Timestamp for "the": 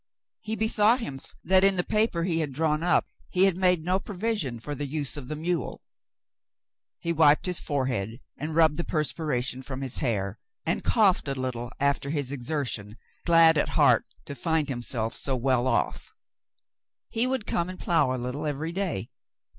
1.75-1.83, 4.73-4.87, 5.27-5.35, 8.77-8.83